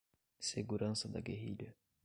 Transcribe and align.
Segurança 0.39 1.07
da 1.07 1.21
Guerrilha 1.21 1.75